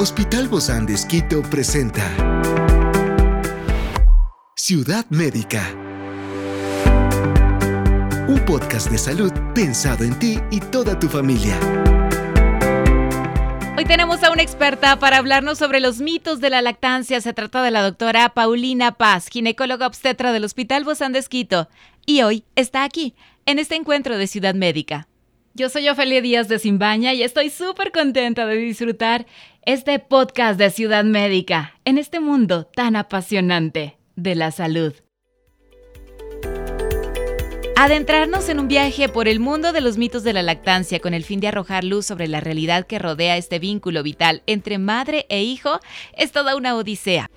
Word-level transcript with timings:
Hospital 0.00 0.46
Bozán 0.46 0.86
de 0.86 0.94
Esquito 0.94 1.42
presenta 1.42 2.04
Ciudad 4.54 5.04
Médica. 5.10 5.74
Un 8.28 8.40
podcast 8.46 8.92
de 8.92 8.98
salud 8.98 9.32
pensado 9.56 10.04
en 10.04 10.16
ti 10.20 10.38
y 10.52 10.60
toda 10.60 10.96
tu 11.00 11.08
familia. 11.08 11.58
Hoy 13.76 13.84
tenemos 13.86 14.22
a 14.22 14.30
una 14.30 14.42
experta 14.42 15.00
para 15.00 15.16
hablarnos 15.16 15.58
sobre 15.58 15.80
los 15.80 16.00
mitos 16.00 16.40
de 16.40 16.50
la 16.50 16.62
lactancia. 16.62 17.20
Se 17.20 17.32
trata 17.32 17.64
de 17.64 17.72
la 17.72 17.82
doctora 17.82 18.28
Paulina 18.28 18.92
Paz, 18.92 19.26
ginecóloga 19.26 19.88
obstetra 19.88 20.30
del 20.30 20.44
Hospital 20.44 20.84
Bozán 20.84 21.12
de 21.12 21.18
Esquito. 21.18 21.68
Y 22.06 22.22
hoy 22.22 22.44
está 22.54 22.84
aquí, 22.84 23.16
en 23.46 23.58
este 23.58 23.74
encuentro 23.74 24.16
de 24.16 24.28
Ciudad 24.28 24.54
Médica. 24.54 25.08
Yo 25.54 25.68
soy 25.68 25.88
Ofelia 25.88 26.20
Díaz 26.20 26.48
de 26.48 26.58
Simbaña 26.58 27.14
y 27.14 27.22
estoy 27.22 27.50
súper 27.50 27.90
contenta 27.90 28.46
de 28.46 28.56
disfrutar 28.56 29.26
este 29.62 29.98
podcast 29.98 30.58
de 30.58 30.70
Ciudad 30.70 31.04
Médica 31.04 31.74
en 31.84 31.98
este 31.98 32.20
mundo 32.20 32.64
tan 32.66 32.94
apasionante 32.96 33.98
de 34.14 34.34
la 34.34 34.50
salud. 34.50 34.94
Adentrarnos 37.76 38.48
en 38.48 38.60
un 38.60 38.68
viaje 38.68 39.08
por 39.08 39.28
el 39.28 39.40
mundo 39.40 39.72
de 39.72 39.80
los 39.80 39.98
mitos 39.98 40.22
de 40.24 40.32
la 40.32 40.42
lactancia 40.42 41.00
con 41.00 41.14
el 41.14 41.24
fin 41.24 41.40
de 41.40 41.48
arrojar 41.48 41.84
luz 41.84 42.06
sobre 42.06 42.28
la 42.28 42.40
realidad 42.40 42.86
que 42.86 42.98
rodea 42.98 43.36
este 43.36 43.58
vínculo 43.58 44.02
vital 44.02 44.42
entre 44.46 44.78
madre 44.78 45.26
e 45.28 45.42
hijo 45.42 45.80
es 46.16 46.32
toda 46.32 46.56
una 46.56 46.76
odisea. 46.76 47.30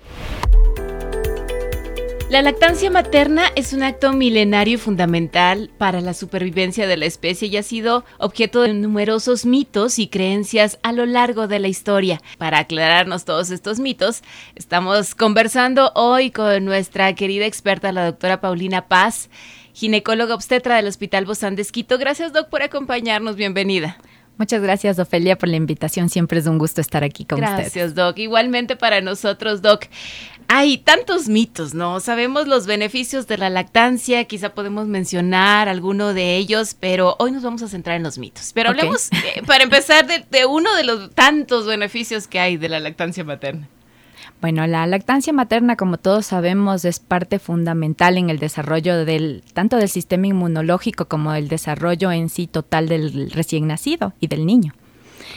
La 2.32 2.40
lactancia 2.40 2.90
materna 2.90 3.42
es 3.56 3.74
un 3.74 3.82
acto 3.82 4.14
milenario 4.14 4.76
y 4.76 4.78
fundamental 4.78 5.70
para 5.76 6.00
la 6.00 6.14
supervivencia 6.14 6.86
de 6.86 6.96
la 6.96 7.04
especie 7.04 7.48
y 7.48 7.58
ha 7.58 7.62
sido 7.62 8.06
objeto 8.16 8.62
de 8.62 8.72
numerosos 8.72 9.44
mitos 9.44 9.98
y 9.98 10.08
creencias 10.08 10.78
a 10.82 10.92
lo 10.92 11.04
largo 11.04 11.46
de 11.46 11.58
la 11.58 11.68
historia. 11.68 12.22
Para 12.38 12.60
aclararnos 12.60 13.26
todos 13.26 13.50
estos 13.50 13.80
mitos, 13.80 14.22
estamos 14.54 15.14
conversando 15.14 15.92
hoy 15.94 16.30
con 16.30 16.64
nuestra 16.64 17.14
querida 17.14 17.44
experta, 17.44 17.92
la 17.92 18.06
doctora 18.06 18.40
Paulina 18.40 18.88
Paz 18.88 19.28
ginecóloga 19.74 20.34
obstetra 20.34 20.76
del 20.76 20.86
Hospital 20.86 21.26
Bozán 21.26 21.54
de 21.54 21.62
Esquito. 21.62 21.98
Gracias, 21.98 22.32
Doc, 22.32 22.48
por 22.48 22.62
acompañarnos. 22.62 23.36
Bienvenida. 23.36 23.98
Muchas 24.42 24.60
gracias, 24.60 24.98
Ofelia, 24.98 25.38
por 25.38 25.48
la 25.48 25.54
invitación. 25.54 26.08
Siempre 26.08 26.40
es 26.40 26.48
un 26.48 26.58
gusto 26.58 26.80
estar 26.80 27.04
aquí 27.04 27.24
con 27.24 27.38
gracias, 27.38 27.68
ustedes. 27.68 27.74
Gracias, 27.74 27.94
Doc. 27.94 28.18
Igualmente 28.18 28.74
para 28.74 29.00
nosotros, 29.00 29.62
Doc. 29.62 29.84
Hay 30.48 30.78
tantos 30.78 31.28
mitos, 31.28 31.74
¿no? 31.74 32.00
Sabemos 32.00 32.48
los 32.48 32.66
beneficios 32.66 33.28
de 33.28 33.38
la 33.38 33.50
lactancia, 33.50 34.24
quizá 34.24 34.52
podemos 34.52 34.88
mencionar 34.88 35.68
alguno 35.68 36.12
de 36.12 36.38
ellos, 36.38 36.74
pero 36.80 37.14
hoy 37.20 37.30
nos 37.30 37.44
vamos 37.44 37.62
a 37.62 37.68
centrar 37.68 37.94
en 37.94 38.02
los 38.02 38.18
mitos. 38.18 38.50
Pero 38.52 38.70
hablemos, 38.70 39.12
eh, 39.12 39.44
para 39.46 39.62
empezar, 39.62 40.08
de 40.08 40.46
uno 40.46 40.74
de 40.74 40.82
los 40.82 41.12
tantos 41.12 41.64
beneficios 41.64 42.26
que 42.26 42.40
hay 42.40 42.56
de 42.56 42.68
la 42.68 42.80
lactancia 42.80 43.22
materna. 43.22 43.68
Bueno, 44.40 44.66
la 44.66 44.86
lactancia 44.86 45.32
materna, 45.32 45.76
como 45.76 45.98
todos 45.98 46.26
sabemos, 46.26 46.84
es 46.84 46.98
parte 46.98 47.38
fundamental 47.38 48.18
en 48.18 48.30
el 48.30 48.38
desarrollo 48.38 49.04
del 49.04 49.44
tanto 49.54 49.76
del 49.76 49.88
sistema 49.88 50.26
inmunológico 50.26 51.06
como 51.06 51.34
el 51.34 51.48
desarrollo 51.48 52.10
en 52.12 52.28
sí 52.28 52.46
total 52.46 52.88
del 52.88 53.30
recién 53.30 53.66
nacido 53.66 54.12
y 54.20 54.26
del 54.26 54.46
niño 54.46 54.74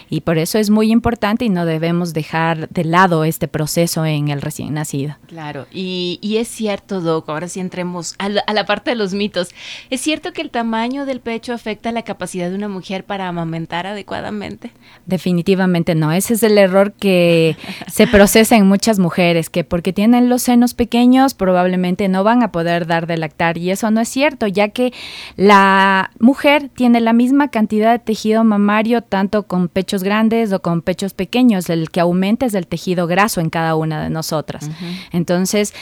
y 0.09 0.22
por 0.22 0.38
eso 0.38 0.58
es 0.58 0.69
muy 0.69 0.91
importante 0.91 1.45
y 1.45 1.50
no 1.50 1.66
debemos 1.66 2.14
dejar 2.14 2.69
de 2.69 2.83
lado 2.83 3.23
este 3.23 3.47
proceso 3.47 4.05
en 4.05 4.30
el 4.30 4.41
recién 4.41 4.73
nacido. 4.73 5.16
Claro, 5.28 5.67
y, 5.72 6.19
es 6.38 6.47
cierto, 6.47 7.02
Doc, 7.02 7.30
ahora 7.30 7.47
sí 7.47 7.59
entremos 7.59 8.16
a 8.17 8.30
la, 8.30 8.66
parte 8.66 8.91
de 8.91 8.95
los 8.95 9.13
mitos. 9.13 9.50
¿Es 9.89 10.02
cierto 10.02 10.33
que 10.33 10.41
el 10.41 10.50
tamaño 10.50 11.06
del 11.06 11.19
pecho 11.19 11.53
afecta 11.53 11.91
la 11.91 12.02
capacidad 12.02 12.50
de 12.50 12.56
una 12.56 12.67
mujer 12.67 13.03
para 13.03 13.28
amamentar 13.28 13.88
adecuadamente? 13.88 14.72
Definitivamente 15.06 15.95
no, 15.95 16.11
ese 16.11 16.33
es 16.33 16.44
el 16.44 16.58
error 16.58 16.94
que 16.94 17.56
se 17.88 18.08
procesa 18.08 18.56
en 18.56 18.67
muchas 18.67 19.00
mujeres, 19.00 19.50
que 19.50 19.63
porque 19.63 19.94
tienen 19.94 20.30
los 20.30 20.41
senos 20.41 20.73
pequeños 20.73 21.33
probablemente 21.33 22.07
no 22.07 22.24
van 22.24 22.44
a 22.44 22.51
poder 22.51 22.88
dar 22.88 23.07
de 23.07 23.18
lactar 23.18 23.57
y 23.57 23.72
eso 23.72 23.91
no 23.91 24.01
es 24.01 24.09
cierto, 24.09 24.47
ya 24.47 24.69
que 24.69 24.94
la 25.35 26.12
mujer 26.19 26.69
tiene 26.69 27.01
la 27.01 27.13
misma 27.13 27.50
cantidad 27.50 27.91
de 27.91 28.00
tejido 28.00 28.44
mamario 28.44 29.01
tanto 29.01 29.44
con 29.44 29.68
pecho 29.75 30.00
grandes 30.00 30.53
o 30.53 30.62
con 30.62 30.81
pechos 30.81 31.13
pequeños, 31.13 31.69
el 31.69 31.91
que 31.91 32.00
aumenta 32.00 32.46
es 32.46 32.53
el 32.53 32.66
tejido 32.66 33.08
graso 33.08 33.41
en 33.41 33.50
cada 33.50 33.75
una 33.75 34.02
de 34.02 34.09
nosotras. 34.09 34.69
Entonces, 35.12 35.74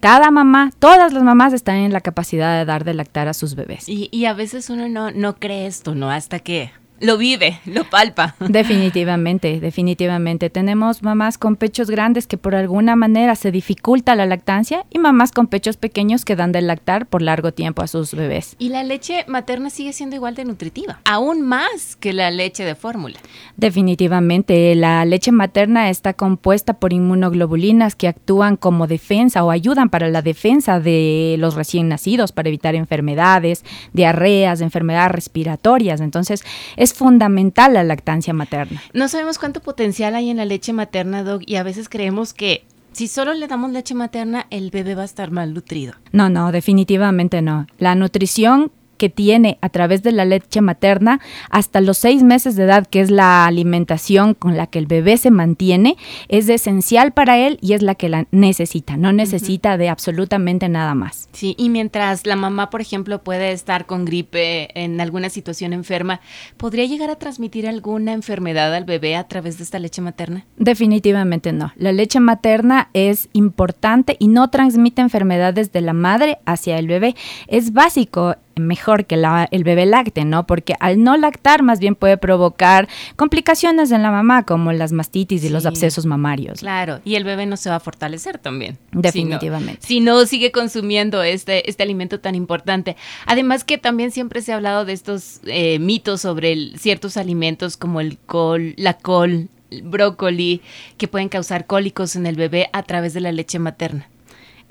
cada 0.00 0.30
mamá, 0.30 0.72
todas 0.78 1.12
las 1.12 1.22
mamás 1.22 1.52
están 1.52 1.76
en 1.76 1.92
la 1.92 2.00
capacidad 2.00 2.58
de 2.58 2.64
dar 2.64 2.84
de 2.84 2.94
lactar 2.94 3.28
a 3.28 3.34
sus 3.34 3.54
bebés. 3.54 3.86
Y, 3.86 4.08
y 4.12 4.24
a 4.24 4.32
veces 4.32 4.70
uno 4.70 4.88
no, 4.88 5.10
no 5.10 5.36
cree 5.36 5.66
esto, 5.66 5.94
¿no? 5.94 6.10
Hasta 6.10 6.38
que 6.38 6.70
lo 7.00 7.18
vive, 7.18 7.60
lo 7.64 7.84
palpa. 7.84 8.34
Definitivamente, 8.40 9.60
definitivamente. 9.60 10.50
Tenemos 10.50 11.02
mamás 11.02 11.38
con 11.38 11.56
pechos 11.56 11.90
grandes 11.90 12.26
que 12.26 12.36
por 12.36 12.54
alguna 12.54 12.96
manera 12.96 13.34
se 13.34 13.50
dificulta 13.50 14.14
la 14.14 14.26
lactancia 14.26 14.84
y 14.90 14.98
mamás 14.98 15.32
con 15.32 15.46
pechos 15.46 15.76
pequeños 15.76 16.24
que 16.24 16.36
dan 16.36 16.52
de 16.52 16.62
lactar 16.62 17.06
por 17.06 17.22
largo 17.22 17.52
tiempo 17.52 17.82
a 17.82 17.86
sus 17.86 18.14
bebés. 18.14 18.56
Y 18.58 18.70
la 18.70 18.82
leche 18.82 19.24
materna 19.28 19.70
sigue 19.70 19.92
siendo 19.92 20.16
igual 20.16 20.34
de 20.34 20.44
nutritiva, 20.44 21.00
aún 21.04 21.42
más 21.42 21.96
que 21.96 22.12
la 22.12 22.30
leche 22.30 22.64
de 22.64 22.74
fórmula. 22.74 23.18
Definitivamente, 23.56 24.74
la 24.74 25.04
leche 25.04 25.32
materna 25.32 25.90
está 25.90 26.14
compuesta 26.14 26.74
por 26.74 26.92
inmunoglobulinas 26.92 27.94
que 27.94 28.08
actúan 28.08 28.56
como 28.56 28.86
defensa 28.86 29.44
o 29.44 29.50
ayudan 29.50 29.88
para 29.90 30.08
la 30.08 30.22
defensa 30.22 30.80
de 30.80 31.36
los 31.38 31.54
recién 31.54 31.88
nacidos, 31.88 32.32
para 32.32 32.48
evitar 32.48 32.74
enfermedades, 32.74 33.64
diarreas, 33.92 34.60
enfermedades 34.60 35.12
respiratorias. 35.12 36.00
Entonces, 36.00 36.44
es 36.76 36.87
es 36.88 36.94
fundamental 36.94 37.74
la 37.74 37.84
lactancia 37.84 38.32
materna. 38.32 38.82
No 38.94 39.08
sabemos 39.08 39.38
cuánto 39.38 39.60
potencial 39.60 40.14
hay 40.14 40.30
en 40.30 40.38
la 40.38 40.44
leche 40.44 40.72
materna, 40.72 41.22
Doc, 41.22 41.42
y 41.44 41.56
a 41.56 41.62
veces 41.62 41.88
creemos 41.88 42.32
que 42.32 42.64
si 42.92 43.08
solo 43.08 43.34
le 43.34 43.46
damos 43.46 43.70
leche 43.70 43.94
materna, 43.94 44.46
el 44.50 44.70
bebé 44.70 44.94
va 44.94 45.02
a 45.02 45.04
estar 45.04 45.30
mal 45.30 45.52
nutrido. 45.54 45.94
No, 46.12 46.30
no, 46.30 46.50
definitivamente 46.50 47.42
no. 47.42 47.66
La 47.78 47.94
nutrición 47.94 48.72
que 48.98 49.08
tiene 49.08 49.56
a 49.62 49.70
través 49.70 50.02
de 50.02 50.12
la 50.12 50.26
leche 50.26 50.60
materna 50.60 51.20
hasta 51.50 51.80
los 51.80 51.96
seis 51.96 52.22
meses 52.22 52.56
de 52.56 52.64
edad, 52.64 52.86
que 52.86 53.00
es 53.00 53.10
la 53.10 53.46
alimentación 53.46 54.34
con 54.34 54.56
la 54.56 54.66
que 54.66 54.78
el 54.78 54.86
bebé 54.86 55.16
se 55.16 55.30
mantiene, 55.30 55.96
es 56.28 56.48
esencial 56.48 57.12
para 57.12 57.38
él 57.38 57.58
y 57.62 57.72
es 57.72 57.82
la 57.82 57.94
que 57.94 58.08
la 58.08 58.26
necesita, 58.30 58.96
no 58.96 59.12
necesita 59.12 59.78
de 59.78 59.88
absolutamente 59.88 60.68
nada 60.68 60.94
más. 60.94 61.28
Sí, 61.32 61.54
y 61.56 61.70
mientras 61.70 62.26
la 62.26 62.36
mamá, 62.36 62.70
por 62.70 62.80
ejemplo, 62.80 63.22
puede 63.22 63.52
estar 63.52 63.86
con 63.86 64.04
gripe 64.04 64.68
en 64.80 65.00
alguna 65.00 65.30
situación 65.30 65.72
enferma, 65.72 66.20
¿podría 66.56 66.84
llegar 66.84 67.10
a 67.10 67.16
transmitir 67.16 67.66
alguna 67.66 68.12
enfermedad 68.12 68.74
al 68.74 68.84
bebé 68.84 69.16
a 69.16 69.28
través 69.28 69.58
de 69.58 69.64
esta 69.64 69.78
leche 69.78 70.02
materna? 70.02 70.44
Definitivamente 70.56 71.52
no. 71.52 71.72
La 71.76 71.92
leche 71.92 72.20
materna 72.20 72.90
es 72.92 73.28
importante 73.32 74.16
y 74.18 74.28
no 74.28 74.50
transmite 74.50 75.00
enfermedades 75.02 75.72
de 75.72 75.80
la 75.80 75.92
madre 75.92 76.38
hacia 76.44 76.78
el 76.78 76.86
bebé. 76.86 77.14
Es 77.46 77.72
básico 77.72 78.36
mejor 78.58 79.06
que 79.06 79.16
el 79.50 79.64
bebé 79.64 79.86
lacte, 79.86 80.24
¿no? 80.24 80.46
Porque 80.46 80.74
al 80.80 81.02
no 81.02 81.16
lactar 81.16 81.62
más 81.62 81.80
bien 81.80 81.94
puede 81.94 82.16
provocar 82.16 82.88
complicaciones 83.16 83.90
en 83.90 84.02
la 84.02 84.10
mamá, 84.10 84.44
como 84.44 84.72
las 84.72 84.92
mastitis 84.92 85.44
y 85.44 85.48
los 85.48 85.66
abscesos 85.66 86.06
mamarios. 86.06 86.60
Claro, 86.60 87.00
y 87.04 87.14
el 87.14 87.24
bebé 87.24 87.46
no 87.46 87.56
se 87.56 87.70
va 87.70 87.76
a 87.76 87.80
fortalecer 87.80 88.38
también. 88.38 88.78
Definitivamente. 88.92 89.86
Si 89.86 90.00
no, 90.00 90.26
sigue 90.26 90.52
consumiendo 90.52 91.22
este, 91.22 91.68
este 91.68 91.82
alimento 91.82 92.20
tan 92.20 92.34
importante. 92.34 92.96
Además 93.26 93.64
que 93.64 93.78
también 93.78 94.10
siempre 94.10 94.42
se 94.42 94.52
ha 94.52 94.56
hablado 94.56 94.84
de 94.84 94.92
estos 94.92 95.40
eh, 95.44 95.78
mitos 95.78 96.22
sobre 96.22 96.76
ciertos 96.78 97.16
alimentos 97.16 97.76
como 97.76 98.00
el 98.00 98.18
col, 98.18 98.74
la 98.76 98.94
col, 98.94 99.48
el 99.70 99.82
brócoli, 99.82 100.62
que 100.96 101.08
pueden 101.08 101.28
causar 101.28 101.66
cólicos 101.66 102.16
en 102.16 102.26
el 102.26 102.36
bebé 102.36 102.70
a 102.72 102.82
través 102.82 103.14
de 103.14 103.20
la 103.20 103.32
leche 103.32 103.58
materna. 103.58 104.08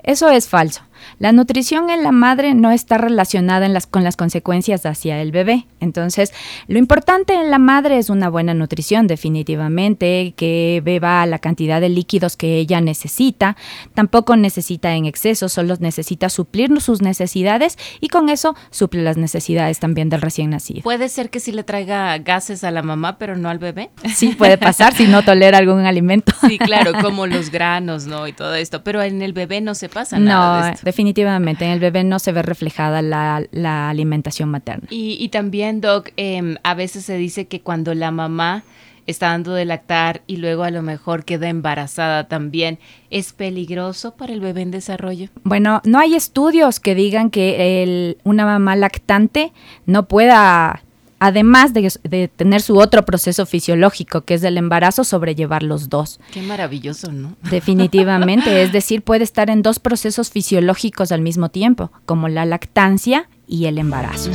Eso 0.02 0.30
es 0.30 0.48
falso. 0.48 0.82
La 1.18 1.32
nutrición 1.32 1.90
en 1.90 2.02
la 2.02 2.12
madre 2.12 2.54
no 2.54 2.70
está 2.70 2.98
relacionada 2.98 3.66
en 3.66 3.72
las, 3.72 3.86
con 3.86 4.04
las 4.04 4.16
consecuencias 4.16 4.86
hacia 4.86 5.20
el 5.20 5.32
bebé. 5.32 5.66
Entonces, 5.80 6.32
lo 6.68 6.78
importante 6.78 7.34
en 7.34 7.50
la 7.50 7.58
madre 7.58 7.98
es 7.98 8.10
una 8.10 8.28
buena 8.28 8.54
nutrición, 8.54 9.06
definitivamente, 9.06 10.34
que 10.36 10.80
beba 10.84 11.26
la 11.26 11.38
cantidad 11.38 11.80
de 11.80 11.88
líquidos 11.88 12.36
que 12.36 12.58
ella 12.58 12.80
necesita. 12.80 13.56
Tampoco 13.94 14.36
necesita 14.36 14.94
en 14.94 15.06
exceso, 15.06 15.48
solo 15.48 15.74
necesita 15.80 16.28
suplir 16.28 16.68
sus 16.80 17.02
necesidades 17.02 17.78
y 18.00 18.08
con 18.08 18.28
eso 18.28 18.54
suple 18.70 19.02
las 19.02 19.16
necesidades 19.16 19.78
también 19.78 20.08
del 20.08 20.20
recién 20.20 20.50
nacido. 20.50 20.82
¿Puede 20.82 21.08
ser 21.08 21.30
que 21.30 21.40
sí 21.40 21.52
le 21.52 21.64
traiga 21.64 22.16
gases 22.18 22.62
a 22.64 22.70
la 22.70 22.82
mamá, 22.82 23.18
pero 23.18 23.36
no 23.36 23.48
al 23.48 23.58
bebé? 23.58 23.90
Sí, 24.14 24.34
puede 24.36 24.58
pasar 24.58 24.94
si 24.94 25.06
no 25.06 25.22
tolera 25.22 25.58
algún 25.58 25.86
alimento. 25.86 26.32
Sí, 26.46 26.58
claro, 26.58 26.92
como 27.02 27.26
los 27.26 27.50
granos, 27.50 28.06
¿no? 28.06 28.26
Y 28.26 28.32
todo 28.32 28.54
esto. 28.54 28.82
Pero 28.84 29.02
en 29.02 29.22
el 29.22 29.32
bebé 29.32 29.60
no 29.60 29.74
se 29.74 29.88
pasa 29.88 30.18
nada. 30.18 30.72
No, 30.72 30.87
definitivamente. 30.88 31.66
En 31.66 31.72
el 31.72 31.80
bebé 31.80 32.02
no 32.02 32.18
se 32.18 32.32
ve 32.32 32.40
reflejada 32.40 33.02
la, 33.02 33.90
alimentación 33.90 34.48
materna. 34.48 34.88
Y, 34.90 35.28
también, 35.28 35.82
Doc, 35.82 36.10
em, 36.16 36.56
a 36.62 36.72
veces 36.72 37.04
se 37.04 37.18
dice 37.18 37.46
que 37.46 37.60
cuando 37.60 37.94
la 37.94 38.10
mamá 38.10 38.64
está 39.06 39.28
dando 39.28 39.52
de 39.52 39.66
lactar 39.66 40.22
y 40.26 40.36
luego 40.36 40.64
a 40.64 40.70
lo 40.70 40.80
mejor 40.82 41.26
queda 41.26 41.50
embarazada 41.50 42.26
también, 42.28 42.78
¿es 43.10 43.34
peligroso 43.34 44.16
para 44.16 44.32
el 44.32 44.40
bebé 44.40 44.62
en 44.62 44.70
desarrollo? 44.70 45.28
Bueno, 45.44 45.82
no 45.84 45.98
hay 45.98 46.14
estudios 46.14 46.80
que 46.80 46.94
digan 46.94 47.28
que 47.28 48.16
una 48.24 48.46
mamá 48.46 48.76
lactante 48.76 49.52
no 49.84 50.08
pueda 50.08 50.82
además 51.18 51.72
de, 51.72 52.30
tener 52.34 52.62
su 52.62 52.78
otro 52.78 53.04
proceso 53.04 53.46
fisiológico, 53.46 54.22
que 54.22 54.34
es 54.34 54.42
el 54.42 54.56
embarazo, 54.56 55.04
sobrellevar 55.04 55.62
los 55.62 55.88
dos. 55.88 56.20
Qué 56.32 56.42
maravilloso, 56.42 57.12
¿no? 57.12 57.36
Definitivamente, 57.50 58.62
es 58.62 58.72
decir, 58.72 59.02
puede 59.02 59.24
estar 59.24 59.50
en 59.50 59.62
dos 59.62 59.78
procesos 59.78 60.30
fisiológicos 60.30 61.12
al 61.12 61.20
mismo 61.20 61.48
tiempo, 61.48 61.90
como 62.06 62.28
la 62.28 62.44
lactancia 62.44 63.28
y 63.46 63.66
el 63.66 63.78
embarazo. 63.78 64.30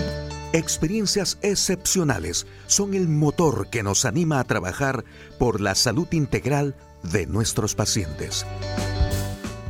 Experiencias 0.54 1.40
excepcionales 1.42 2.46
son 2.68 2.94
el 2.94 3.08
motor 3.08 3.70
que 3.72 3.82
nos 3.82 4.06
anima 4.06 4.40
a 4.40 4.44
trabajar 4.44 5.04
por 5.40 5.60
la 5.60 5.74
salud 5.74 6.08
integral 6.12 6.76
de 7.02 7.26
nuestros 7.26 7.74
pacientes. 7.74 8.46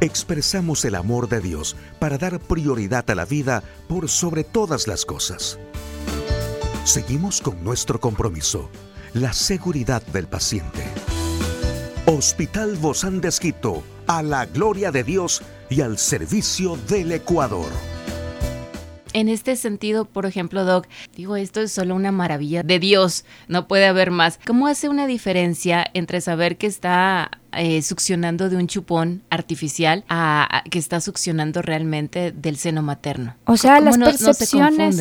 Expresamos 0.01 0.83
el 0.83 0.95
amor 0.95 1.29
de 1.29 1.39
Dios 1.39 1.77
para 1.99 2.17
dar 2.17 2.41
prioridad 2.41 3.09
a 3.09 3.15
la 3.15 3.23
vida 3.23 3.63
por 3.87 4.09
sobre 4.09 4.43
todas 4.43 4.85
las 4.85 5.05
cosas. 5.05 5.57
Seguimos 6.83 7.39
con 7.39 7.63
nuestro 7.63 7.97
compromiso, 8.01 8.69
la 9.13 9.31
seguridad 9.31 10.05
del 10.07 10.27
paciente. 10.27 10.83
Hospital 12.05 12.75
Bozán 12.75 13.21
de 13.21 13.29
a 14.07 14.21
la 14.21 14.45
gloria 14.45 14.91
de 14.91 15.05
Dios 15.05 15.41
y 15.69 15.79
al 15.79 15.97
servicio 15.97 16.75
del 16.89 17.13
Ecuador. 17.13 17.71
En 19.13 19.29
este 19.29 19.55
sentido, 19.55 20.03
por 20.03 20.25
ejemplo, 20.25 20.65
Doc, 20.65 20.87
digo, 21.15 21.37
esto 21.37 21.61
es 21.61 21.71
solo 21.71 21.95
una 21.95 22.11
maravilla 22.11 22.63
de 22.63 22.79
Dios, 22.79 23.23
no 23.47 23.69
puede 23.69 23.85
haber 23.85 24.11
más. 24.11 24.37
¿Cómo 24.45 24.67
hace 24.67 24.89
una 24.89 25.07
diferencia 25.07 25.85
entre 25.93 26.19
saber 26.19 26.57
que 26.57 26.67
está 26.67 27.31
eh, 27.57 27.81
succionando 27.81 28.49
de 28.49 28.57
un 28.57 28.67
chupón 28.67 29.21
artificial 29.29 30.03
a, 30.09 30.63
que 30.69 30.79
está 30.79 31.01
succionando 31.01 31.61
realmente 31.61 32.31
del 32.31 32.57
seno 32.57 32.81
materno. 32.81 33.35
O 33.45 33.57
sea, 33.57 33.79
las 33.79 33.97
percepciones, 33.97 34.99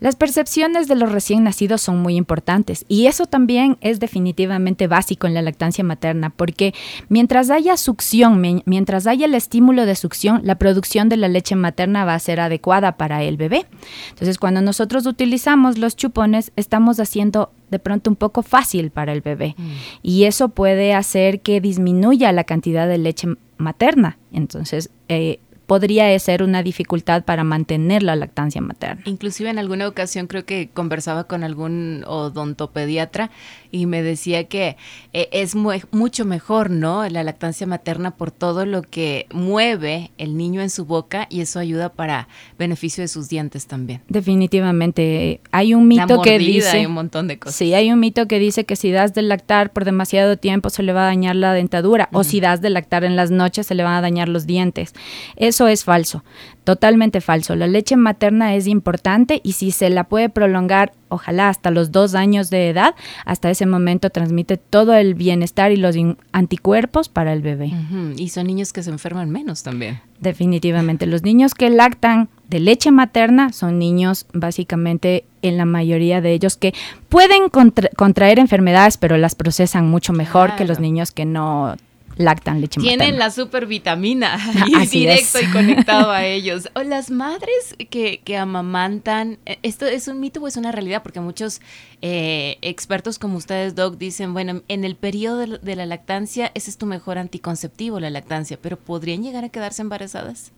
las 0.00 0.16
percepciones 0.16 0.88
de 0.88 0.94
los 0.94 1.12
recién 1.12 1.44
nacidos 1.44 1.80
son 1.82 2.00
muy 2.00 2.16
importantes 2.16 2.84
y 2.88 3.06
eso 3.06 3.26
también 3.26 3.78
es 3.80 4.00
definitivamente 4.00 4.86
básico 4.86 5.26
en 5.26 5.34
la 5.34 5.42
lactancia 5.42 5.84
materna 5.84 6.30
porque 6.30 6.74
mientras 7.08 7.50
haya 7.50 7.76
succión, 7.76 8.40
mientras 8.64 9.06
haya 9.06 9.26
el 9.26 9.34
estímulo 9.34 9.86
de 9.86 9.94
succión, 9.94 10.40
la 10.44 10.56
producción 10.56 11.08
de 11.08 11.16
la 11.16 11.28
leche 11.28 11.56
materna 11.56 12.04
va 12.04 12.14
a 12.14 12.18
ser 12.18 12.40
adecuada 12.40 12.96
para 12.96 13.22
el 13.22 13.36
bebé. 13.36 13.66
Entonces, 14.10 14.38
cuando 14.38 14.60
nosotros 14.60 15.06
utilizamos 15.06 15.78
los 15.78 15.96
chupones, 15.96 16.52
estamos 16.56 17.00
haciendo 17.00 17.52
de 17.70 17.78
pronto 17.78 18.10
un 18.10 18.16
poco 18.16 18.42
fácil 18.42 18.90
para 18.90 19.12
el 19.12 19.20
bebé. 19.20 19.54
Mm. 19.56 19.70
Y 20.02 20.24
eso 20.24 20.50
puede 20.50 20.94
hacer 20.94 21.40
que 21.40 21.60
disminuya 21.60 22.32
la 22.32 22.44
cantidad 22.44 22.88
de 22.88 22.98
leche 22.98 23.28
materna. 23.56 24.18
Entonces, 24.32 24.90
eh, 25.08 25.40
podría 25.68 26.18
ser 26.18 26.42
una 26.42 26.62
dificultad 26.62 27.24
para 27.24 27.44
mantener 27.44 28.02
la 28.02 28.16
lactancia 28.16 28.62
materna. 28.62 29.02
Inclusive 29.04 29.50
en 29.50 29.58
alguna 29.58 29.86
ocasión 29.86 30.26
creo 30.26 30.46
que 30.46 30.70
conversaba 30.72 31.24
con 31.24 31.44
algún 31.44 32.04
odontopediatra 32.06 33.30
y 33.70 33.84
me 33.84 34.02
decía 34.02 34.44
que 34.44 34.78
eh, 35.12 35.28
es 35.30 35.54
mucho 35.54 36.24
mejor, 36.24 36.70
¿no? 36.70 37.06
La 37.10 37.22
lactancia 37.22 37.66
materna 37.66 38.12
por 38.12 38.30
todo 38.30 38.64
lo 38.64 38.80
que 38.80 39.26
mueve 39.30 40.10
el 40.16 40.38
niño 40.38 40.62
en 40.62 40.70
su 40.70 40.86
boca 40.86 41.26
y 41.28 41.42
eso 41.42 41.58
ayuda 41.58 41.90
para 41.90 42.28
beneficio 42.58 43.02
de 43.02 43.08
sus 43.08 43.28
dientes 43.28 43.66
también. 43.66 44.00
Definitivamente. 44.08 45.42
Hay 45.52 45.74
un 45.74 45.86
mito 45.86 46.22
que 46.22 46.38
dice... 46.38 46.78
Hay 46.78 46.86
un 46.86 46.92
montón 46.92 47.28
de 47.28 47.38
cosas. 47.38 47.56
Sí, 47.56 47.74
hay 47.74 47.92
un 47.92 48.00
mito 48.00 48.26
que 48.26 48.38
dice 48.38 48.64
que 48.64 48.74
si 48.74 48.90
das 48.90 49.12
de 49.12 49.20
lactar 49.20 49.70
por 49.70 49.84
demasiado 49.84 50.38
tiempo 50.38 50.70
se 50.70 50.82
le 50.82 50.94
va 50.94 51.02
a 51.02 51.06
dañar 51.06 51.36
la 51.36 51.52
dentadura 51.52 52.08
o 52.12 52.24
si 52.24 52.40
das 52.40 52.62
de 52.62 52.70
lactar 52.70 53.04
en 53.04 53.16
las 53.16 53.30
noches 53.30 53.66
se 53.66 53.74
le 53.74 53.82
van 53.82 53.92
a 53.92 54.00
dañar 54.00 54.30
los 54.30 54.46
dientes. 54.46 54.94
Es 55.36 55.57
eso 55.58 55.66
es 55.66 55.82
falso, 55.82 56.22
totalmente 56.62 57.20
falso. 57.20 57.56
La 57.56 57.66
leche 57.66 57.96
materna 57.96 58.54
es 58.54 58.68
importante 58.68 59.40
y 59.42 59.54
si 59.54 59.72
se 59.72 59.90
la 59.90 60.04
puede 60.04 60.28
prolongar, 60.28 60.92
ojalá 61.08 61.48
hasta 61.48 61.72
los 61.72 61.90
dos 61.90 62.14
años 62.14 62.48
de 62.48 62.68
edad, 62.68 62.94
hasta 63.24 63.50
ese 63.50 63.66
momento 63.66 64.10
transmite 64.10 64.56
todo 64.56 64.94
el 64.94 65.14
bienestar 65.14 65.72
y 65.72 65.76
los 65.76 65.96
anticuerpos 66.30 67.08
para 67.08 67.32
el 67.32 67.42
bebé. 67.42 67.72
Y 68.16 68.28
son 68.28 68.46
niños 68.46 68.72
que 68.72 68.84
se 68.84 68.90
enferman 68.90 69.30
menos 69.30 69.64
también. 69.64 70.00
Definitivamente. 70.20 71.06
Los 71.06 71.24
niños 71.24 71.54
que 71.54 71.70
lactan 71.70 72.28
de 72.48 72.60
leche 72.60 72.92
materna 72.92 73.52
son 73.52 73.80
niños 73.80 74.26
básicamente 74.32 75.24
en 75.42 75.56
la 75.56 75.64
mayoría 75.64 76.20
de 76.20 76.34
ellos 76.34 76.56
que 76.56 76.72
pueden 77.08 77.48
contraer 77.96 78.38
enfermedades, 78.38 78.96
pero 78.96 79.16
las 79.16 79.34
procesan 79.34 79.90
mucho 79.90 80.12
mejor 80.12 80.54
que 80.54 80.64
los 80.64 80.78
niños 80.78 81.10
que 81.10 81.24
no 81.24 81.74
lactan 82.18 82.60
leche 82.60 82.80
Tienen 82.80 83.18
la 83.18 83.30
supervitamina 83.30 84.38
y 84.66 84.86
directo 84.86 85.38
y 85.40 85.46
conectado 85.52 86.10
a 86.10 86.26
ellos. 86.26 86.68
O 86.74 86.82
las 86.82 87.10
madres 87.10 87.76
que, 87.90 88.20
que, 88.22 88.36
amamantan, 88.36 89.38
eh, 89.46 89.58
¿esto 89.62 89.86
es 89.86 90.08
un 90.08 90.20
mito 90.20 90.40
o 90.40 90.48
es 90.48 90.56
una 90.56 90.72
realidad? 90.72 91.02
Porque 91.02 91.20
muchos 91.20 91.60
eh, 92.02 92.58
expertos 92.60 93.18
como 93.18 93.38
ustedes, 93.38 93.74
Doc, 93.74 93.96
dicen, 93.96 94.34
bueno, 94.34 94.62
en 94.68 94.84
el 94.84 94.96
periodo 94.96 95.58
de, 95.58 95.76
la 95.76 95.86
lactancia, 95.86 96.50
ese 96.54 96.70
es 96.70 96.76
tu 96.76 96.86
mejor 96.86 97.18
anticonceptivo, 97.18 98.00
la 98.00 98.10
lactancia, 98.10 98.58
pero 98.60 98.76
¿podrían 98.76 99.22
llegar 99.22 99.44
a 99.44 99.48
quedarse 99.48 99.82
embarazadas? 99.82 100.52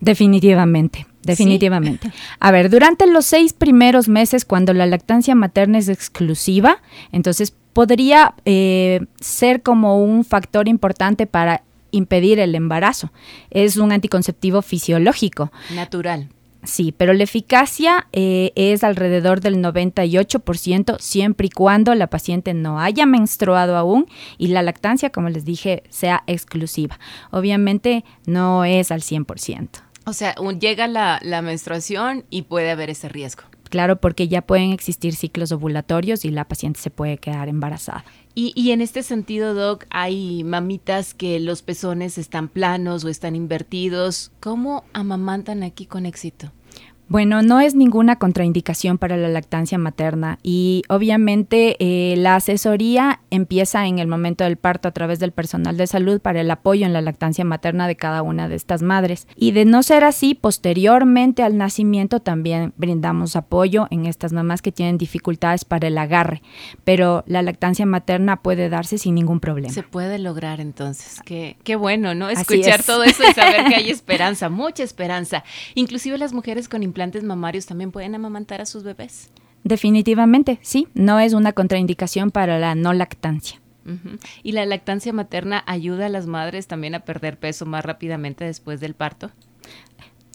Definitivamente, 0.00 1.06
definitivamente. 1.22 2.12
A 2.40 2.50
ver, 2.50 2.70
durante 2.70 3.06
los 3.06 3.26
seis 3.26 3.52
primeros 3.52 4.08
meses, 4.08 4.44
cuando 4.44 4.72
la 4.72 4.86
lactancia 4.86 5.34
materna 5.34 5.78
es 5.78 5.88
exclusiva, 5.88 6.80
entonces 7.12 7.52
podría 7.78 8.34
eh, 8.44 9.06
ser 9.20 9.62
como 9.62 10.02
un 10.02 10.24
factor 10.24 10.66
importante 10.66 11.28
para 11.28 11.62
impedir 11.92 12.40
el 12.40 12.56
embarazo. 12.56 13.12
Es 13.52 13.76
un 13.76 13.92
anticonceptivo 13.92 14.62
fisiológico. 14.62 15.52
Natural. 15.72 16.28
Sí, 16.64 16.90
pero 16.90 17.12
la 17.12 17.22
eficacia 17.22 18.08
eh, 18.12 18.50
es 18.56 18.82
alrededor 18.82 19.40
del 19.40 19.58
98% 19.58 20.98
siempre 20.98 21.46
y 21.46 21.50
cuando 21.50 21.94
la 21.94 22.08
paciente 22.08 22.52
no 22.52 22.80
haya 22.80 23.06
menstruado 23.06 23.76
aún 23.76 24.08
y 24.38 24.48
la 24.48 24.62
lactancia, 24.62 25.10
como 25.10 25.28
les 25.28 25.44
dije, 25.44 25.84
sea 25.88 26.24
exclusiva. 26.26 26.98
Obviamente 27.30 28.04
no 28.26 28.64
es 28.64 28.90
al 28.90 29.02
100%. 29.02 29.68
O 30.04 30.12
sea, 30.14 30.34
llega 30.58 30.88
la 30.88 31.42
menstruación 31.42 32.24
y 32.28 32.42
puede 32.42 32.72
haber 32.72 32.90
ese 32.90 33.08
riesgo. 33.08 33.44
Claro, 33.68 34.00
porque 34.00 34.28
ya 34.28 34.42
pueden 34.42 34.72
existir 34.72 35.14
ciclos 35.14 35.52
ovulatorios 35.52 36.24
y 36.24 36.30
la 36.30 36.46
paciente 36.46 36.80
se 36.80 36.90
puede 36.90 37.18
quedar 37.18 37.48
embarazada. 37.48 38.04
Y, 38.34 38.70
en 38.70 38.80
este 38.82 39.02
sentido, 39.02 39.52
Doc, 39.52 39.86
hay 39.90 40.44
mamitas 40.44 41.12
que 41.12 41.40
los 41.40 41.62
pezones 41.62 42.18
están 42.18 42.46
planos 42.46 43.04
o 43.04 43.08
están 43.08 43.34
invertidos. 43.34 44.30
¿Cómo 44.38 44.84
amamantan 44.92 45.64
aquí 45.64 45.86
con 45.86 46.06
éxito? 46.06 46.52
Bueno, 47.08 47.40
no 47.40 47.60
es 47.60 47.74
ninguna 47.74 48.16
contraindicación 48.16 48.98
para 48.98 49.16
la 49.16 49.28
lactancia 49.28 49.78
materna 49.78 50.38
y 50.42 50.82
obviamente 50.90 51.76
eh, 51.80 52.16
la 52.16 52.36
asesoría 52.36 53.20
empieza 53.30 53.86
en 53.86 53.98
el 53.98 54.08
momento 54.08 54.44
del 54.44 54.58
parto 54.58 54.88
a 54.88 54.90
través 54.90 55.18
del 55.18 55.32
personal 55.32 55.78
de 55.78 55.86
salud 55.86 56.20
para 56.20 56.42
el 56.42 56.50
apoyo 56.50 56.84
en 56.84 56.92
la 56.92 57.00
lactancia 57.00 57.46
materna 57.46 57.88
de 57.88 57.96
cada 57.96 58.20
una 58.20 58.48
de 58.48 58.56
estas 58.56 58.82
madres. 58.82 59.26
Y 59.36 59.52
de 59.52 59.64
no 59.64 59.82
ser 59.82 60.04
así, 60.04 60.34
posteriormente 60.34 61.42
al 61.42 61.56
nacimiento 61.56 62.20
también 62.20 62.74
brindamos 62.76 63.36
apoyo 63.36 63.86
en 63.90 64.04
estas 64.04 64.34
mamás 64.34 64.60
que 64.60 64.72
tienen 64.72 64.98
dificultades 64.98 65.64
para 65.64 65.88
el 65.88 65.96
agarre, 65.96 66.42
pero 66.84 67.24
la 67.26 67.40
lactancia 67.40 67.86
materna 67.86 68.42
puede 68.42 68.68
darse 68.68 68.98
sin 68.98 69.14
ningún 69.14 69.40
problema. 69.40 69.72
Se 69.72 69.82
puede 69.82 70.18
lograr 70.18 70.60
entonces. 70.60 71.20
Qué, 71.24 71.56
qué 71.64 71.74
bueno, 71.74 72.14
¿no? 72.14 72.28
Escuchar 72.28 72.82
todo 72.82 73.02
eso 73.02 73.22
y 73.28 73.32
saber 73.32 73.64
que 73.64 73.76
hay 73.76 73.90
esperanza, 73.90 74.50
mucha 74.50 74.82
esperanza. 74.82 75.42
Inclusive 75.74 76.18
las 76.18 76.34
mujeres 76.34 76.68
con 76.68 76.82
implantes 76.98 77.22
mamarios 77.22 77.66
también 77.66 77.92
pueden 77.92 78.16
amamantar 78.16 78.60
a 78.60 78.66
sus 78.66 78.82
bebés. 78.82 79.30
Definitivamente, 79.62 80.58
sí, 80.62 80.88
no 80.94 81.20
es 81.20 81.32
una 81.32 81.52
contraindicación 81.52 82.32
para 82.32 82.58
la 82.58 82.74
no 82.74 82.92
lactancia. 82.92 83.60
¿Y 84.42 84.52
la 84.52 84.66
lactancia 84.66 85.12
materna 85.12 85.62
ayuda 85.66 86.06
a 86.06 86.08
las 86.08 86.26
madres 86.26 86.66
también 86.66 86.96
a 86.96 87.04
perder 87.04 87.38
peso 87.38 87.64
más 87.66 87.84
rápidamente 87.84 88.44
después 88.44 88.80
del 88.80 88.94
parto? 88.94 89.30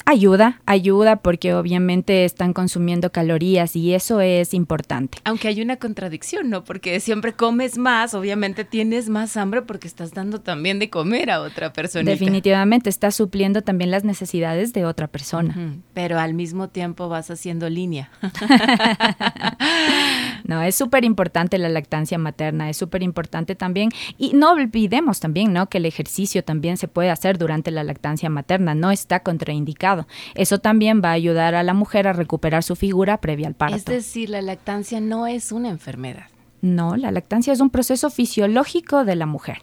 Ayuda, 0.05 0.62
ayuda 0.65 1.17
porque 1.17 1.53
obviamente 1.53 2.25
están 2.25 2.53
consumiendo 2.53 3.12
calorías 3.12 3.75
y 3.75 3.93
eso 3.93 4.22
es 4.22 4.53
importante. 4.53 5.19
Aunque 5.24 5.48
hay 5.48 5.62
una 5.62 5.77
contradicción, 5.77 6.50
¿no? 6.50 6.63
Porque 6.63 7.00
siempre 7.00 7.33
comes 7.33 7.77
más, 7.77 8.13
obviamente 8.13 8.65
tienes 8.65 9.10
más 9.10 9.38
hambre 9.38 9.62
porque 9.62 9.88
estás 9.88 10.12
dando 10.12 10.41
también 10.41 10.79
de 10.79 10.89
comer 10.89 11.31
a 11.31 11.41
otra 11.41 11.74
persona. 11.74 12.10
Definitivamente, 12.10 12.89
estás 12.89 13.15
supliendo 13.15 13.62
también 13.62 13.91
las 13.91 14.03
necesidades 14.03 14.74
de 14.74 14.86
otra 14.86 15.07
persona. 15.07 15.55
Pero 15.93 16.19
al 16.19 16.33
mismo 16.33 16.69
tiempo 16.69 17.10
vas 17.10 17.31
haciendo 17.31 17.69
línea. 17.69 18.12
no, 20.43 20.62
es 20.62 20.75
súper 20.75 21.05
importante 21.05 21.57
la 21.57 21.69
lactancia 21.69 22.17
materna, 22.17 22.69
es 22.69 22.77
súper 22.77 23.03
importante 23.03 23.55
también. 23.55 23.89
Y 24.17 24.33
no 24.33 24.51
olvidemos 24.51 25.19
también, 25.19 25.53
¿no? 25.53 25.69
Que 25.69 25.77
el 25.77 25.86
ejercicio 25.86 26.43
también 26.43 26.77
se 26.77 26.88
puede 26.88 27.10
hacer 27.10 27.38
durante 27.38 27.72
la 27.72 27.83
lactancia 27.83 28.29
materna, 28.29 28.75
no 28.75 28.91
está 28.91 29.22
contraindicado 29.22 29.92
eso 30.35 30.59
también 30.59 31.01
va 31.03 31.09
a 31.09 31.13
ayudar 31.13 31.55
a 31.55 31.63
la 31.63 31.73
mujer 31.73 32.07
a 32.07 32.13
recuperar 32.13 32.63
su 32.63 32.75
figura 32.75 33.19
previa 33.19 33.47
al 33.47 33.55
parto. 33.55 33.75
Es 33.75 33.85
decir, 33.85 34.29
la 34.29 34.41
lactancia 34.41 35.00
no 35.00 35.27
es 35.27 35.51
una 35.51 35.69
enfermedad. 35.69 36.27
No, 36.63 36.95
la 36.95 37.12
lactancia 37.12 37.51
es 37.51 37.59
un 37.59 37.69
proceso 37.69 38.09
fisiológico 38.09 39.03
de 39.03 39.17
la 39.17 39.25
mujer. 39.25 39.57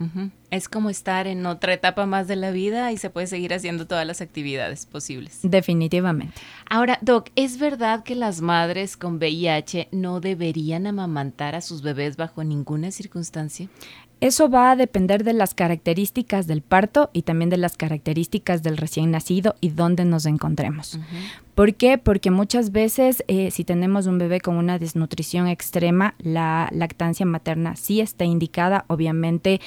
Es 0.51 0.69
como 0.69 0.91
estar 0.91 1.27
en 1.27 1.47
otra 1.47 1.73
etapa 1.73 2.05
más 2.05 2.29
de 2.29 2.37
la 2.37 2.51
vida 2.51 2.93
y 2.93 2.99
se 2.99 3.09
puede 3.09 3.27
seguir 3.27 3.55
haciendo 3.55 3.87
todas 3.87 4.07
las 4.07 4.21
actividades 4.21 4.85
posibles. 4.85 5.39
Definitivamente. 5.43 6.35
Ahora, 6.69 6.99
Doc, 7.01 7.31
¿es 7.37 7.59
verdad 7.59 8.05
que 8.05 8.15
las 8.15 8.43
madres 8.43 8.99
con 8.99 9.15
VIH 9.15 9.89
no 9.93 10.21
deberían 10.21 10.87
amamantar 10.87 11.55
a 11.55 11.63
sus 11.63 11.81
bebés 11.81 12.19
bajo 12.19 12.45
ninguna 12.45 12.91
circunstancia? 12.91 13.71
Eso 14.21 14.51
va 14.51 14.71
a 14.71 14.77
depender 14.77 15.25
de 15.25 15.33
las 15.33 15.55
características 15.55 16.47
del 16.47 16.61
parto 16.61 17.11
y 17.13 17.23
también 17.23 17.49
de 17.49 17.57
las 17.57 17.77
características 17.77 18.63
del 18.63 18.77
recién 18.77 19.11
nacido 19.11 19.55
y 19.61 19.71
dónde 19.71 20.05
nos 20.05 20.27
encontremos. 20.27 20.99
¿Por 21.55 21.75
qué? 21.75 21.97
Porque 21.97 22.31
muchas 22.31 22.73
veces 22.73 23.25
eh, 23.29 23.51
si 23.51 23.65
tenemos 23.65 24.07
un 24.07 24.19
bebé 24.19 24.41
con 24.41 24.57
una 24.57 24.79
desnutrición 24.79 25.49
extrema, 25.49 26.15
la 26.19 26.69
lactancia 26.73 27.25
materna 27.25 27.77
sí 27.77 28.01
está 28.01 28.25
indicada, 28.25 28.85
obviamente 28.89 29.61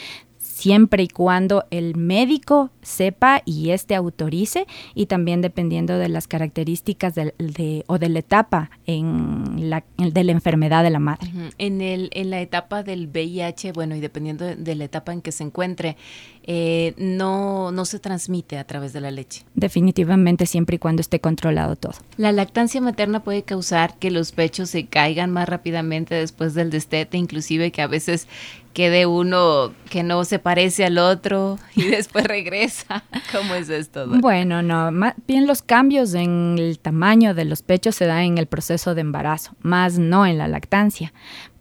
siempre 0.64 1.04
y 1.04 1.10
cuando 1.10 1.66
el 1.72 1.98
médico 1.98 2.70
sepa 2.82 3.42
y 3.44 3.72
éste 3.72 3.96
autorice 3.96 4.66
y 4.96 5.08
también 5.08 5.42
dependiendo 5.42 5.98
de 5.98 6.08
las 6.08 6.26
características 6.30 7.16
de, 7.16 7.84
o 7.88 8.00
de 8.00 8.08
la 8.08 8.20
etapa 8.20 8.72
en 8.86 9.70
la, 9.70 9.84
de 9.98 10.24
la 10.24 10.32
enfermedad 10.32 10.82
de 10.86 10.90
la 10.90 11.00
madre. 11.00 11.30
en, 11.58 11.82
el, 11.82 12.10
en 12.14 12.30
la 12.30 12.40
etapa 12.40 12.82
del 12.82 13.08
VIH, 13.08 13.74
bueno, 13.74 13.94
y 13.98 14.00
dependiendo 14.00 14.46
de, 14.56 14.76
la 14.76 14.86
etapa 14.86 15.12
en 15.12 15.22
que 15.22 15.34
se 15.34 15.44
encuentre, 15.44 15.98
eh, 16.44 16.94
no, 16.96 17.74
no 17.74 17.84
se 17.84 18.00
transmite 18.00 18.58
a 18.58 18.64
través 18.64 18.94
de 18.94 19.02
la 19.02 19.12
leche. 19.12 19.44
Definitivamente, 19.56 20.46
siempre 20.46 20.78
y 20.78 20.80
cuando 20.80 21.02
esté 21.02 21.20
controlado 21.20 21.76
todo. 21.76 21.96
La 22.16 22.32
lactancia 22.32 22.80
materna 22.80 23.22
puede 23.22 23.44
causar 23.44 23.98
que 24.00 24.12
los 24.12 24.32
pechos 24.32 24.70
se 24.70 24.86
caigan 24.86 25.30
más 25.30 25.50
rápidamente 25.50 26.16
después 26.16 26.54
del 26.54 26.70
destete, 26.70 27.18
inclusive 27.18 27.72
que 27.72 27.82
a 27.82 27.88
veces 27.88 28.30
quede 28.74 29.06
uno 29.06 29.74
que 29.90 30.04
no 30.04 30.26
se 30.26 30.40
parece 30.40 30.86
al 30.86 30.98
otro 30.98 31.58
y 31.76 31.84
después 31.90 32.26
regresa. 32.26 33.04
¿Cómo 33.32 33.56
es 33.56 33.70
esto? 33.70 34.08
Bueno, 34.08 34.62
no, 34.62 34.92
más 34.92 35.14
bien 35.28 35.48
los 35.48 35.62
cambios 35.62 36.14
en 36.14 36.56
el 36.58 36.80
tamaño 36.80 37.34
de 37.34 37.46
los 37.46 37.62
pechos 37.62 37.96
se 37.96 38.06
dan 38.06 38.24
en 38.24 38.38
el 38.38 38.48
proceso 38.48 38.96
de 38.96 39.02
embarazo, 39.02 39.56
más 39.62 39.98
no 39.98 40.26
en 40.26 40.38
la 40.38 40.48
lactancia. 40.48 41.14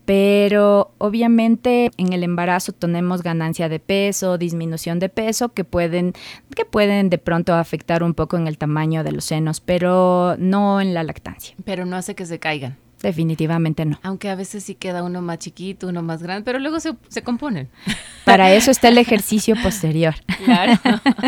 Pero 0.04 0.92
obviamente 0.98 1.92
en 1.96 2.12
el 2.12 2.24
embarazo 2.24 2.72
tenemos 2.72 3.22
ganancia 3.22 3.68
de 3.68 3.78
peso, 3.78 4.36
disminución 4.36 4.98
de 4.98 5.08
peso 5.08 5.50
que 5.50 5.62
pueden, 5.62 6.12
que 6.56 6.64
pueden 6.64 7.08
de 7.08 7.18
pronto 7.18 7.54
afectar 7.54 8.02
un 8.02 8.12
poco 8.12 8.36
en 8.36 8.48
el 8.48 8.58
tamaño 8.58 9.04
de 9.04 9.12
los 9.12 9.24
senos, 9.24 9.60
pero 9.60 10.34
no 10.38 10.80
en 10.80 10.92
la 10.92 11.04
lactancia. 11.04 11.54
Pero 11.64 11.86
no 11.86 11.96
hace 11.96 12.16
que 12.16 12.26
se 12.26 12.40
caigan. 12.40 12.76
Definitivamente 13.02 13.84
no. 13.84 13.98
Aunque 14.02 14.30
a 14.30 14.34
veces 14.36 14.62
sí 14.64 14.74
queda 14.76 15.02
uno 15.02 15.20
más 15.22 15.38
chiquito, 15.38 15.88
uno 15.88 16.02
más 16.02 16.22
grande, 16.22 16.44
pero 16.44 16.58
luego 16.58 16.78
se, 16.80 16.94
se 17.08 17.22
componen. 17.22 17.68
Para 18.24 18.52
eso 18.54 18.70
está 18.70 18.88
el 18.88 18.98
ejercicio 18.98 19.54
posterior. 19.62 20.14
Claro. 20.44 20.72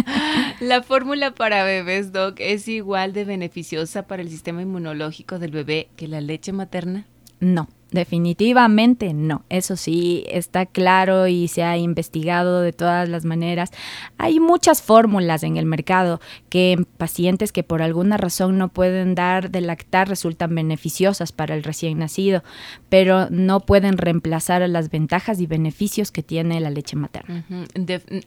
La 0.61 0.83
fórmula 0.83 1.31
para 1.33 1.63
bebés, 1.63 2.11
Doc, 2.11 2.41
es 2.41 2.67
igual 2.67 3.13
de 3.13 3.25
beneficiosa 3.25 4.09
para 4.09 4.23
el 4.23 4.29
sistema 4.29 4.61
inmunológico 4.61 5.39
del 5.39 5.53
bebé 5.53 5.89
que 5.95 6.09
la 6.09 6.21
leche 6.21 6.53
materna. 6.53 7.07
No. 7.39 7.69
Definitivamente 7.95 9.15
no, 9.15 9.45
eso 9.49 9.77
sí 9.77 10.25
está 10.29 10.67
claro 10.67 11.29
y 11.29 11.47
se 11.47 11.63
ha 11.63 11.77
investigado 11.77 12.61
de 12.61 12.73
todas 12.73 13.09
las 13.09 13.25
maneras. 13.25 13.71
Hay 14.19 14.41
muchas 14.41 14.83
fórmulas 14.83 15.45
en 15.45 15.57
el 15.59 15.65
mercado 15.65 16.21
que 16.49 16.85
pacientes 16.97 17.53
que 17.53 17.63
por 17.63 17.83
alguna 17.83 18.17
razón 18.17 18.59
no 18.59 18.69
pueden 18.69 19.15
dar 19.15 19.53
de 19.53 19.61
lactar 19.61 20.09
resultan 20.09 20.57
beneficiosas 20.57 21.31
para 21.31 21.55
el 21.55 21.63
recién 21.63 21.99
nacido, 21.99 22.43
pero 22.89 23.29
no 23.31 23.61
pueden 23.61 23.97
reemplazar 23.97 24.69
las 24.69 24.91
ventajas 24.91 25.41
y 25.41 25.47
beneficios 25.47 26.11
que 26.11 26.25
tiene 26.25 26.61
la 26.61 26.71
leche 26.71 26.97
materna. 26.97 27.45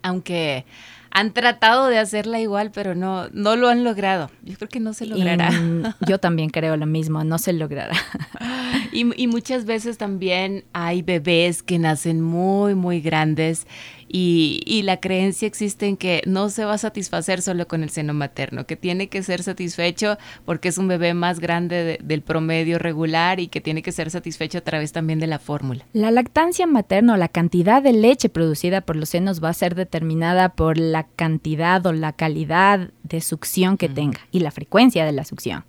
aunque 0.01 0.63
han 1.17 1.33
tratado 1.33 1.87
de 1.87 1.97
hacerla 1.97 2.39
igual, 2.39 2.69
pero 2.71 2.93
no, 2.93 3.27
no 3.29 3.55
lo 3.55 3.69
han 3.69 3.83
logrado. 3.83 4.29
Yo 4.43 4.55
creo 4.55 4.69
que 4.69 4.79
no 4.79 4.93
se 4.93 5.07
logrará. 5.07 5.49
yo 6.07 6.19
también 6.19 6.51
creo 6.51 6.77
lo 6.77 6.85
mismo, 6.85 7.23
no 7.23 7.39
se 7.39 7.53
logrará. 7.53 7.95
Y, 8.93 9.21
y 9.21 9.27
muchas 9.27 9.65
veces 9.65 9.97
también 9.97 10.63
hay 10.73 11.01
bebés 11.01 11.61
que 11.61 11.77
nacen 11.77 12.21
muy, 12.21 12.73
muy 12.73 13.01
grandes 13.01 13.67
y, 14.09 14.81
la 14.83 14.97
creencia 14.97 15.47
existe 15.47 15.85
en 15.87 15.97
que 15.97 16.21
no 16.25 16.49
se 16.49 16.63
va 16.63 16.75
a 16.75 16.77
satisfacer 16.77 17.41
solo 17.41 17.67
con 17.67 17.83
el 17.83 17.89
seno 17.89 18.13
materno, 18.13 18.65
que 18.65 18.77
tiene 18.77 19.07
que 19.07 19.21
ser 19.21 19.43
satisfecho 19.43 20.17
porque 20.45 20.69
es 20.69 20.77
un 20.77 20.87
bebé 20.87 21.13
más 21.13 21.39
grande 21.39 21.99
del 22.01 22.21
promedio 22.21 22.79
regular 22.79 23.39
y 23.39 23.47
que 23.47 23.59
tiene 23.59 23.81
que 23.81 23.91
ser 23.91 24.09
satisfecho 24.09 24.59
a 24.59 24.61
través 24.61 24.93
también 24.93 25.19
de 25.19 25.27
la 25.27 25.39
fórmula. 25.39 25.85
La 25.91 26.11
lactancia 26.11 26.67
materna, 26.67 27.17
la 27.17 27.27
cantidad 27.27 27.81
de 27.81 27.91
leche 27.91 28.29
producida 28.29 28.81
por 28.81 28.95
los 28.95 29.09
senos 29.09 29.43
va 29.43 29.49
a 29.49 29.53
ser 29.53 29.75
determinada 29.75 30.49
por 30.49 30.77
la 30.77 31.03
cantidad 31.03 31.85
o 31.85 31.91
la 31.91 32.13
calidad 32.13 32.91
de 33.03 33.21
succión 33.21 33.77
que 33.77 33.89
tenga 33.89 34.19
y 34.31 34.39
la 34.39 34.51
frecuencia 34.51 35.05
de 35.05 35.11
la 35.11 35.25
succión. 35.25 35.65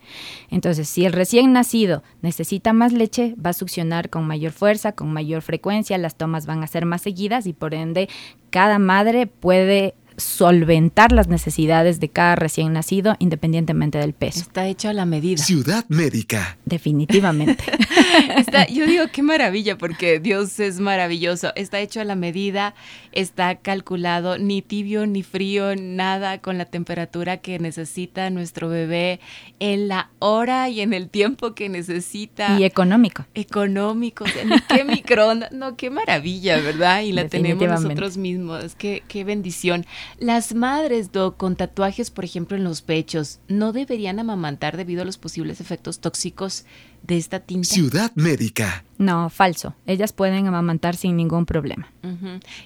Entonces, 0.51 0.89
si 0.89 1.05
el 1.05 1.13
recién 1.13 1.53
nacido 1.53 2.03
necesita 2.23 2.73
más 2.73 2.93
leche, 2.93 3.35
va 3.45 3.51
a 3.51 3.55
succionar 3.55 4.11
con 4.11 4.27
mayor 4.27 4.53
fuerza, 4.53 4.93
con 4.93 5.13
mayor 5.13 5.43
frecuencia, 5.43 5.99
las 5.99 6.17
tomas 6.17 6.47
van 6.47 6.63
a 6.63 6.67
ser 6.67 6.85
más 6.85 7.03
seguidas 7.03 7.47
y 7.47 7.53
por 7.53 7.75
ende 7.75 8.09
cada 8.51 8.79
madre 8.79 9.27
puede 9.27 9.95
solventar 10.19 11.13
las 11.13 11.29
necesidades 11.29 12.01
de 12.01 12.09
cada 12.09 12.37
recién 12.37 12.73
nacido 12.73 13.17
independientemente 13.19 13.99
del 13.99 14.13
peso. 14.13 14.41
Está 14.41 14.67
hecho 14.67 14.89
a 14.89 14.93
la 14.93 15.07
medida. 15.07 15.43
Ciudad 15.43 15.85
médica. 15.89 16.59
Definitivamente. 16.65 17.65
yo 18.71 18.87
digo 18.87 19.05
qué 19.13 19.23
maravilla 19.23 19.79
porque 19.79 20.19
Dios 20.21 20.59
es 20.61 20.81
maravilloso. 20.81 21.53
Está 21.55 21.79
hecho 21.81 22.01
a 22.01 22.05
la 22.05 22.17
medida, 22.17 22.75
está 23.13 23.57
calculado, 23.57 24.39
ni 24.39 24.61
tibio 24.61 25.07
ni 25.07 25.23
frío, 25.23 25.77
nada 25.77 26.39
con 26.39 26.59
la 26.59 26.65
temperatura 26.65 27.39
que 27.39 27.59
necesita 27.59 28.31
nuestro 28.31 28.69
bebé 28.69 29.21
en 29.61 29.89
la 29.89 30.11
hora 30.19 30.69
y 30.69 30.81
en 30.81 30.93
el 30.93 31.09
tiempo 31.09 31.55
que 31.55 31.69
necesita. 31.69 32.59
Y 32.59 32.65
económico. 32.65 33.25
Económico. 33.35 34.25
qué 34.69 34.85
microondas. 34.85 35.53
No, 35.53 35.77
qué 35.77 35.91
maravilla, 35.91 36.61
¿verdad? 36.61 37.03
Y 37.03 37.13
la 37.13 37.29
tenemos 37.29 37.67
nosotros 37.69 38.17
mismos. 38.17 38.75
Qué, 38.75 39.03
qué 39.07 39.25
bendición. 39.25 39.87
Las 40.19 40.55
madres, 40.55 41.11
con 41.37 41.57
tatuajes, 41.57 42.11
por 42.11 42.25
ejemplo, 42.25 42.57
en 42.57 42.65
los 42.65 42.83
pechos, 42.83 43.41
¿no 43.49 43.73
deberían 43.73 44.19
amamantar 44.19 44.77
debido 44.77 45.03
a 45.03 45.05
los 45.05 45.19
posibles 45.19 45.61
efectos 45.61 46.01
tóxicos 46.01 46.65
de 47.03 47.17
esta 47.17 47.41
tinta? 47.41 47.69
Ciudad 47.69 48.13
médica. 48.15 48.85
No, 48.99 49.31
falso. 49.31 49.75
Ellas 49.87 50.13
pueden 50.13 50.47
amamantar 50.47 50.97
sin 50.97 51.17
ningún 51.17 51.47
problema. 51.47 51.93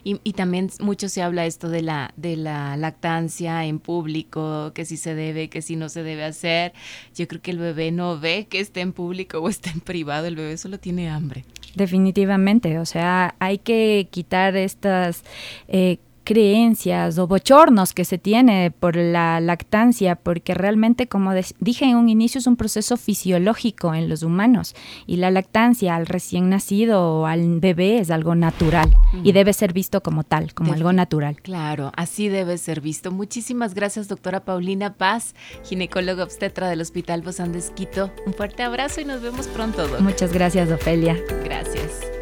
y, 0.03 0.33
también 0.33 0.71
mucho 0.81 1.09
se 1.09 1.23
habla 1.23 1.45
esto 1.47 1.69
de 1.69 1.83
la, 1.83 2.15
de 2.17 2.37
la 2.37 2.77
lactancia 2.77 3.65
en 3.65 3.79
público, 3.79 4.73
que 4.75 4.85
si 4.85 4.97
se 4.97 5.15
debe, 5.15 5.49
que 5.49 5.61
si 5.63 5.77
no 5.77 5.89
se 5.89 6.03
debe 6.03 6.25
hacer. 6.25 6.73
Yo 7.15 7.29
creo 7.29 7.43
que 7.43 7.51
el 7.51 7.59
bebé 7.59 7.91
no 7.93 8.19
ve 8.19 8.47
que 8.49 8.61
esté 8.61 8.81
en 8.81 8.93
público 8.93 9.39
o 9.39 9.49
esté 9.49 9.71
en 9.71 9.81
privado, 9.81 10.27
el 10.27 10.37
bebé 10.37 10.57
solo 10.57 10.79
tiene 10.79 11.11
hambre. 11.11 11.45
Definitivamente, 11.75 12.79
o 12.79 12.87
sea, 12.87 13.35
hay 13.39 13.59
que 13.59 14.09
quitar 14.11 14.57
estas... 14.57 15.23
Eh, 15.69 15.99
creencias 16.25 17.19
o 17.19 17.27
bochornos 17.27 17.93
que 17.93 18.05
se 18.05 18.19
tiene 18.19 18.71
por 18.71 18.97
la 18.97 19.41
lactancia, 19.41 20.17
porque 20.17 20.55
realmente, 20.55 21.07
como 21.07 21.33
dije 21.61 21.85
en 21.85 21.97
un 21.97 22.09
inicio, 22.09 22.39
es 22.39 22.47
un 22.47 22.57
proceso 22.57 22.97
fisiológico 22.97 23.95
en 23.95 24.09
los 24.09 24.23
humanos 24.23 24.75
y 25.07 25.17
la 25.17 25.31
lactancia 25.31 25.97
al 25.97 26.07
recién 26.07 26.49
nacido 26.49 27.21
o 27.21 27.27
al 27.27 27.61
bebé 27.61 27.99
es 27.99 28.11
algo 28.11 28.35
natural 28.35 28.95
y 29.23 29.33
debe 29.33 29.53
ser 29.53 29.73
visto 29.73 30.03
como 30.03 30.25
tal, 30.25 30.55
como 30.55 30.73
algo 30.73 30.93
natural. 30.93 31.41
Claro, 31.43 31.93
así 31.97 32.29
debe 32.29 32.59
ser 32.59 32.81
visto. 32.81 33.11
Muchísimas 33.11 33.75
gracias, 33.75 34.09
doctora 34.09 34.41
Paulina 34.45 34.95
Paz, 34.95 35.35
ginecóloga 35.65 36.25
obstetra 36.25 36.69
del 36.69 36.81
Hospital 36.81 37.23
Bozán 37.23 37.53
de 37.53 37.63
Un 38.27 38.35
fuerte 38.35 38.63
abrazo 38.63 39.01
y 39.01 39.05
nos 39.05 39.23
vemos 39.23 39.47
pronto, 39.49 39.87
Muchas 40.01 40.33
gracias, 40.33 40.71
Ofelia. 40.71 41.17
Gracias. 41.45 42.22